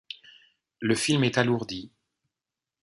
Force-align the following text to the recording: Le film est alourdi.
Le 0.79 0.95
film 0.95 1.23
est 1.25 1.37
alourdi. 1.37 1.91